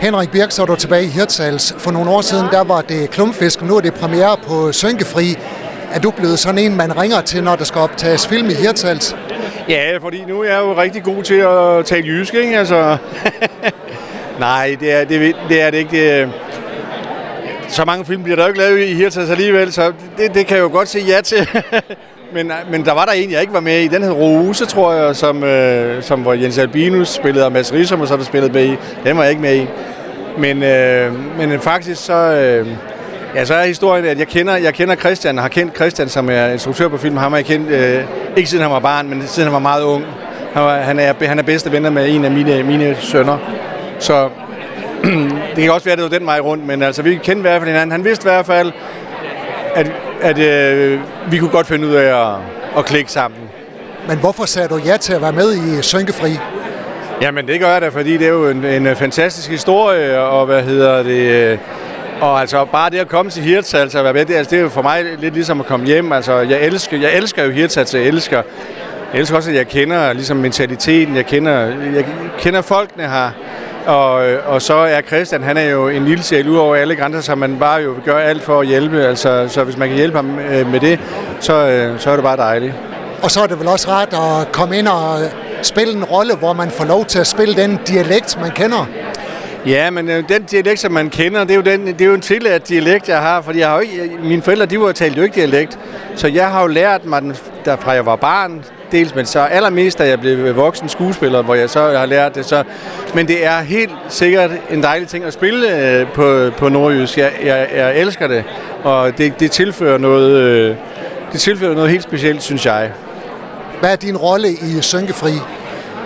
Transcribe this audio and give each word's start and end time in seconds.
Henrik 0.00 0.30
Birk, 0.30 0.50
så 0.50 0.62
er 0.62 0.66
du 0.66 0.76
tilbage 0.76 1.04
i 1.04 1.06
Hirtshals. 1.06 1.74
For 1.78 1.90
nogle 1.90 2.10
år 2.10 2.20
siden, 2.20 2.46
der 2.50 2.64
var 2.64 2.80
det 2.80 3.10
klumpfisk, 3.10 3.62
nu 3.62 3.76
er 3.76 3.80
det 3.80 3.94
premiere 3.94 4.36
på 4.46 4.72
Sønkefri. 4.72 5.36
Er 5.92 6.00
du 6.00 6.10
blevet 6.10 6.38
sådan 6.38 6.58
en, 6.58 6.76
man 6.76 6.96
ringer 6.96 7.20
til, 7.20 7.44
når 7.44 7.56
der 7.56 7.64
skal 7.64 7.80
optages 7.80 8.26
film 8.26 8.50
i 8.50 8.54
Hirtshals? 8.54 9.16
Ja, 9.68 9.98
fordi 10.00 10.24
nu 10.24 10.40
er 10.40 10.48
jeg 10.48 10.58
jo 10.60 10.76
rigtig 10.76 11.02
god 11.02 11.22
til 11.22 11.34
at 11.34 11.86
tale 11.86 12.06
jysk, 12.06 12.34
ikke? 12.34 12.58
Altså, 12.58 12.96
nej, 14.38 14.76
det 14.80 14.92
er 14.92 15.04
det, 15.04 15.36
det 15.48 15.62
er 15.62 15.70
det 15.70 15.78
ikke. 15.78 15.90
Det, 15.90 16.22
øh, 16.22 16.28
så 17.68 17.84
mange 17.84 18.04
film 18.04 18.22
bliver 18.22 18.36
der 18.36 18.42
jo 18.42 18.48
ikke 18.48 18.60
lavet 18.60 18.80
i 18.80 18.94
Hirtshals 18.94 19.30
alligevel, 19.30 19.72
så 19.72 19.92
det, 20.18 20.34
det 20.34 20.46
kan 20.46 20.56
jeg 20.56 20.62
jo 20.62 20.68
godt 20.68 20.88
sige 20.88 21.04
ja 21.04 21.20
til. 21.20 21.48
men, 22.32 22.52
men 22.70 22.84
der 22.84 22.92
var 22.92 23.04
der 23.04 23.12
en, 23.12 23.30
jeg 23.30 23.40
ikke 23.40 23.52
var 23.52 23.60
med 23.60 23.80
i. 23.80 23.88
Den 23.88 24.02
hed 24.02 24.12
Rose, 24.12 24.66
tror 24.66 24.92
jeg, 24.92 25.16
som, 25.16 25.44
øh, 25.44 26.02
som 26.02 26.20
hvor 26.20 26.32
Jens 26.32 26.58
Albinus 26.58 27.08
spillede, 27.08 27.44
og 27.46 27.52
Mads 27.52 27.72
Rissom, 27.72 28.00
og 28.00 28.08
så 28.08 28.16
der 28.16 28.24
spillede 28.24 28.52
med 28.52 28.64
i. 28.64 28.76
Den 29.04 29.16
var 29.16 29.22
jeg 29.22 29.30
ikke 29.30 29.42
med 29.42 29.56
i. 29.56 29.66
Men, 30.38 30.62
øh, 30.62 31.38
men 31.38 31.60
faktisk 31.60 32.04
så... 32.04 32.14
Øh, 32.14 32.66
Ja, 33.34 33.44
så 33.44 33.54
er 33.54 33.66
historien, 33.66 34.04
at 34.04 34.18
jeg 34.18 34.28
kender, 34.28 34.56
jeg 34.56 34.74
kender 34.74 34.94
Christian, 34.94 35.38
har 35.38 35.48
kendt 35.48 35.76
Christian, 35.76 36.08
som 36.08 36.30
er 36.30 36.46
instruktør 36.46 36.88
på 36.88 36.96
film. 36.96 37.16
Ham 37.16 37.32
har 37.32 37.38
jeg 37.38 37.46
kendt, 37.46 37.70
øh, 37.70 38.04
ikke 38.36 38.50
siden 38.50 38.62
han 38.62 38.72
var 38.72 38.78
barn, 38.78 39.08
men 39.08 39.22
siden 39.26 39.46
han 39.46 39.52
var 39.52 39.58
meget 39.58 39.82
ung. 39.82 40.04
Han, 40.52 40.62
var, 40.62 40.76
han, 40.76 40.98
er, 40.98 41.12
han 41.20 41.38
er 41.38 41.42
bedste 41.42 41.72
venner 41.72 41.90
med 41.90 42.14
en 42.14 42.24
af 42.24 42.30
mine, 42.30 42.62
mine 42.62 42.96
sønner. 43.00 43.38
Så 43.98 44.28
det 45.56 45.62
kan 45.62 45.70
også 45.70 45.84
være, 45.84 45.92
at 45.92 45.98
det 45.98 46.10
var 46.10 46.18
den 46.18 46.26
vej 46.26 46.40
rundt, 46.40 46.66
men 46.66 46.82
altså, 46.82 47.02
vi 47.02 47.14
kendte 47.14 47.38
i 47.38 47.40
hvert 47.40 47.60
fald 47.60 47.70
hinanden. 47.70 47.92
Han 47.92 48.04
vidste 48.04 48.28
i 48.28 48.30
hvert 48.30 48.46
fald, 48.46 48.72
at, 49.74 49.92
at 50.22 50.38
øh, 50.38 51.00
vi 51.30 51.38
kunne 51.38 51.50
godt 51.50 51.66
finde 51.66 51.86
ud 51.86 51.94
af 51.94 52.32
at, 52.32 52.36
at 52.78 52.84
klikke 52.84 53.12
sammen. 53.12 53.40
Men 54.08 54.18
hvorfor 54.18 54.44
sagde 54.44 54.68
du 54.68 54.76
ja 54.76 54.96
til 54.96 55.12
at 55.12 55.22
være 55.22 55.32
med 55.32 55.54
i 55.54 55.82
Synkefri? 55.82 56.38
Jamen 57.22 57.46
det 57.46 57.60
gør 57.60 57.68
jeg 57.68 57.82
da, 57.82 57.88
fordi 57.88 58.16
det 58.16 58.26
er 58.26 58.30
jo 58.30 58.48
en, 58.48 58.64
en 58.64 58.96
fantastisk 58.96 59.50
historie, 59.50 60.20
og 60.20 60.46
hvad 60.46 60.62
hedder 60.62 61.02
det... 61.02 61.58
Og 62.20 62.40
altså 62.40 62.64
bare 62.64 62.90
det 62.90 62.98
at 62.98 63.08
komme 63.08 63.30
til 63.30 63.42
Hirtshals 63.42 63.94
og 63.94 64.04
være 64.04 64.12
med, 64.12 64.24
det, 64.24 64.34
altså, 64.34 64.50
det 64.50 64.58
er 64.58 64.62
jo 64.62 64.68
for 64.68 64.82
mig 64.82 65.04
lidt 65.18 65.34
ligesom 65.34 65.60
at 65.60 65.66
komme 65.66 65.86
hjem. 65.86 66.12
Altså 66.12 66.38
jeg 66.38 66.60
elsker, 66.60 66.96
jeg 66.96 67.14
elsker 67.14 67.44
jo 67.44 67.50
Hirtshals, 67.50 67.94
jeg 67.94 68.02
elsker, 68.02 68.42
jeg 69.12 69.20
elsker 69.20 69.36
også, 69.36 69.50
at 69.50 69.56
jeg 69.56 69.68
kender 69.68 70.12
ligesom 70.12 70.36
mentaliteten, 70.36 71.16
jeg 71.16 71.26
kender, 71.26 71.60
jeg 71.94 72.04
kender 72.38 72.60
folkene 72.60 73.08
her. 73.08 73.30
Og, 73.86 74.14
og 74.46 74.62
så 74.62 74.74
er 74.74 75.00
Christian, 75.00 75.42
han 75.42 75.56
er 75.56 75.70
jo 75.70 75.88
en 75.88 76.04
lille 76.04 76.24
sjæl 76.24 76.48
ud 76.48 76.56
over 76.56 76.76
alle 76.76 76.96
grænser, 76.96 77.20
så 77.20 77.34
man 77.34 77.56
bare 77.58 77.82
jo 77.82 77.94
gør 78.04 78.18
alt 78.18 78.42
for 78.42 78.60
at 78.60 78.66
hjælpe. 78.66 79.02
Altså, 79.02 79.48
så 79.48 79.64
hvis 79.64 79.76
man 79.76 79.88
kan 79.88 79.96
hjælpe 79.96 80.16
ham 80.16 80.38
øh, 80.38 80.72
med 80.72 80.80
det, 80.80 81.00
så, 81.40 81.54
øh, 81.54 82.00
så 82.00 82.10
er 82.10 82.14
det 82.14 82.22
bare 82.22 82.36
dejligt. 82.36 82.74
Og 83.22 83.30
så 83.30 83.42
er 83.42 83.46
det 83.46 83.58
vel 83.58 83.68
også 83.68 83.90
rart 83.90 84.12
at 84.12 84.52
komme 84.52 84.78
ind 84.78 84.88
og 84.88 85.18
spille 85.62 85.94
en 85.94 86.04
rolle, 86.04 86.34
hvor 86.34 86.52
man 86.52 86.70
får 86.70 86.84
lov 86.84 87.04
til 87.04 87.18
at 87.18 87.26
spille 87.26 87.54
den 87.54 87.78
dialekt, 87.88 88.38
man 88.40 88.50
kender. 88.50 88.86
Ja, 89.66 89.90
men 89.90 90.08
øh, 90.08 90.28
den 90.28 90.42
dialekt, 90.42 90.80
som 90.80 90.92
man 90.92 91.10
kender, 91.10 91.40
det 91.40 91.50
er 91.50 91.54
jo, 91.54 91.62
den, 91.62 91.86
det 91.86 92.00
er 92.00 92.06
jo 92.06 92.14
en 92.14 92.20
tilladt 92.20 92.68
dialekt, 92.68 93.08
jeg 93.08 93.18
har, 93.18 93.42
fordi 93.42 93.58
jeg 93.58 93.68
har 93.68 93.74
jo 93.74 93.80
ikke, 93.80 94.18
mine 94.22 94.42
forældre, 94.42 94.66
de 94.66 94.80
var 94.80 94.92
talt 94.92 95.16
jo 95.16 95.22
ikke 95.22 95.34
dialekt, 95.34 95.78
så 96.16 96.28
jeg 96.28 96.50
har 96.50 96.62
jo 96.62 96.66
lært 96.66 97.04
mig 97.04 97.22
den, 97.22 97.34
fra 97.64 97.90
jeg 97.90 98.06
var 98.06 98.16
barn, 98.16 98.64
dels, 98.92 99.14
men 99.14 99.26
så 99.26 99.40
allermest, 99.40 99.98
da 99.98 100.08
jeg 100.08 100.20
blev 100.20 100.56
voksen 100.56 100.88
skuespiller, 100.88 101.42
hvor 101.42 101.54
jeg 101.54 101.70
så 101.70 101.80
har 101.80 102.06
lært 102.06 102.34
det. 102.34 102.44
Så, 102.44 102.62
men 103.14 103.28
det 103.28 103.46
er 103.46 103.60
helt 103.60 103.92
sikkert 104.08 104.50
en 104.70 104.82
dejlig 104.82 105.08
ting 105.08 105.24
at 105.24 105.32
spille 105.32 105.86
øh, 105.86 106.06
på, 106.12 106.50
på 106.58 106.68
nordjysk. 106.68 107.18
Jeg, 107.18 107.32
jeg, 107.44 107.68
jeg 107.76 107.96
elsker 107.96 108.26
det, 108.26 108.44
og 108.84 109.18
det, 109.18 109.40
det 109.40 109.50
tilfører 109.50 109.98
noget, 109.98 110.30
øh, 110.32 110.76
det 111.32 111.40
tilfører 111.40 111.74
noget 111.74 111.90
helt 111.90 112.02
specielt, 112.02 112.42
synes 112.42 112.66
jeg. 112.66 112.90
Hvad 113.80 113.92
er 113.92 113.96
din 113.96 114.16
rolle 114.16 114.48
i 114.48 114.80
Synkefri? 114.80 115.32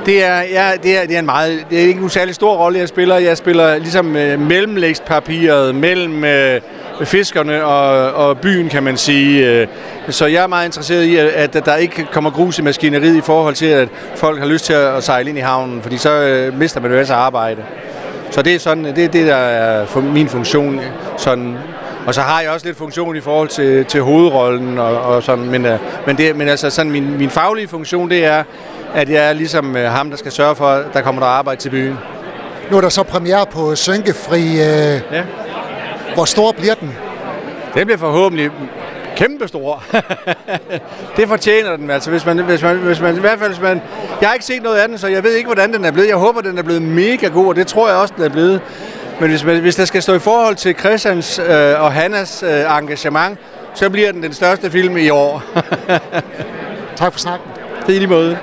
Det 0.07 0.25
er, 0.25 0.43
ja, 0.43 0.71
det, 0.83 0.97
er, 0.99 1.07
det 1.07 1.15
er 1.15 1.19
en 1.19 1.27
meget, 1.27 1.65
det 1.71 1.83
er 1.83 1.87
ikke 1.87 2.01
en 2.01 2.11
særlig 2.11 2.35
stor 2.35 2.57
rolle, 2.57 2.79
jeg 2.79 2.89
spiller. 2.89 3.19
Jeg 3.19 3.37
spiller 3.37 3.79
ligesom 3.79 4.17
øh, 4.17 4.41
mellemlægspapiret 4.41 5.75
mellem 5.75 6.25
øh, 6.25 6.61
fiskerne 7.03 7.65
og, 7.65 8.13
og 8.29 8.39
byen, 8.39 8.69
kan 8.69 8.83
man 8.83 8.97
sige. 8.97 9.47
Øh. 9.47 9.67
Så 10.09 10.27
jeg 10.27 10.43
er 10.43 10.47
meget 10.47 10.67
interesseret 10.67 11.05
i, 11.05 11.17
at, 11.17 11.65
der 11.65 11.77
ikke 11.77 12.07
kommer 12.13 12.31
grus 12.31 12.59
i 12.59 12.63
maskineriet 12.63 13.17
i 13.17 13.21
forhold 13.21 13.55
til, 13.55 13.67
at 13.67 13.89
folk 14.17 14.39
har 14.39 14.47
lyst 14.47 14.65
til 14.65 14.73
at 14.73 15.05
sejle 15.05 15.29
ind 15.29 15.39
i 15.39 15.41
havnen, 15.41 15.83
fordi 15.83 15.97
så 15.97 16.11
øh, 16.11 16.59
mister 16.59 16.81
man 16.81 16.91
jo 16.91 16.97
altså 16.97 17.15
arbejde. 17.15 17.63
Så 18.31 18.43
det 18.43 18.55
er 18.55 18.59
sådan, 18.59 18.85
det 18.85 18.99
er 19.05 19.09
det, 19.09 19.27
der 19.27 19.35
er 19.35 20.01
min 20.01 20.29
funktion. 20.29 20.81
Sådan. 21.17 21.57
Og 22.07 22.15
så 22.15 22.21
har 22.21 22.41
jeg 22.41 22.51
også 22.51 22.67
lidt 22.67 22.79
funktion 22.79 23.17
i 23.17 23.21
forhold 23.21 23.49
til, 23.49 23.85
til 23.85 24.03
hovedrollen 24.03 24.79
og, 24.79 25.01
og 25.01 25.23
sådan, 25.23 25.45
men, 25.45 25.67
øh, 25.67 25.79
men, 26.07 26.19
det, 26.19 26.37
men 26.37 26.49
altså 26.49 26.71
sådan 26.71 26.93
min, 26.93 27.19
min 27.19 27.31
faglige 27.31 27.69
funktion, 27.69 28.11
det 28.11 28.25
er, 28.25 28.45
at 28.95 29.11
jeg 29.11 29.29
er 29.29 29.33
ligesom 29.33 29.75
ham, 29.75 30.11
der 30.11 30.17
skal 30.17 30.33
sørge 30.33 30.57
for, 30.57 30.67
at 30.67 30.85
der 30.93 31.01
kommer 31.01 31.23
der 31.23 31.29
arbejde 31.29 31.61
til 31.61 31.71
byen. 31.71 31.99
Nu 32.71 32.77
er 32.77 32.81
der 32.81 32.89
så 32.89 33.03
premiere 33.03 33.47
på 33.47 33.75
Sønkefri. 33.75 34.43
Øh, 34.43 35.01
ja. 35.13 35.23
Hvor 36.15 36.25
stor 36.25 36.53
bliver 36.53 36.75
den? 36.75 36.97
Den 37.75 37.87
bliver 37.87 37.99
forhåbentlig 37.99 38.51
kæmpe 39.17 39.49
stor. 39.49 39.83
det 41.17 41.29
fortjener 41.29 41.77
den, 41.77 41.91
altså. 41.91 42.11
Hvis 42.11 42.27
man, 42.27 42.39
hvis 42.39 42.63
man, 42.63 42.77
hvis 42.77 43.01
man, 43.01 43.17
I 43.17 43.21
hvert 43.21 43.39
fald, 43.39 43.51
hvis 43.51 43.63
man, 43.63 43.83
jeg 44.21 44.29
har 44.29 44.35
ikke 44.35 44.47
set 44.47 44.63
noget 44.63 44.77
af 44.77 44.89
den, 44.89 44.99
så 44.99 45.07
jeg 45.07 45.25
ved 45.25 45.33
ikke, 45.33 45.47
hvordan 45.47 45.73
den 45.73 45.85
er 45.85 45.91
blevet. 45.91 46.09
Jeg 46.09 46.17
håber, 46.17 46.41
den 46.41 46.59
er 46.59 46.63
blevet 46.63 46.83
mega 46.83 47.27
god, 47.29 47.47
og 47.47 47.57
det 47.57 47.67
tror 47.67 47.89
jeg 47.89 47.97
også, 47.97 48.15
den 48.17 48.25
er 48.25 48.29
blevet. 48.29 48.61
Men 49.21 49.31
hvis, 49.31 49.45
man, 49.45 49.61
hvis 49.61 49.77
der 49.77 49.85
skal 49.85 50.03
stå 50.03 50.15
i 50.15 50.19
forhold 50.19 50.57
til 50.57 50.75
Christians 50.79 51.39
øh, 51.39 51.83
og 51.83 51.93
Hannas 51.93 52.43
øh, 52.43 52.79
engagement, 52.79 53.39
så 53.75 53.91
bliver 53.91 54.13
den 54.13 54.23
den 54.23 54.35
største 54.35 54.71
film 54.71 54.97
i 54.97 55.09
år. 55.09 55.43
tak 56.97 57.13
for 57.13 57.19
snakken. 57.19 57.51
Det 57.87 57.93
er 57.93 57.97
i 57.97 57.99
lige 57.99 58.09
måde. 58.09 58.39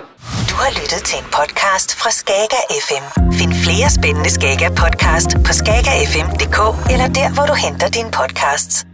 Du 0.50 0.56
har 0.56 0.70
lyttet 0.82 1.04
til 1.04 1.20
en 1.20 1.26
podcast 1.26 1.96
fra 1.96 2.12
Skager 2.12 2.64
FM. 2.88 3.31
Flere 3.64 3.90
spændende 3.90 4.30
Skager 4.30 4.70
podcast 4.70 5.30
på 5.46 5.54
skagerfm.dk 5.54 6.92
eller 6.92 7.08
der, 7.08 7.34
hvor 7.34 7.46
du 7.46 7.54
henter 7.54 7.88
dine 7.90 8.12
podcasts. 8.12 8.86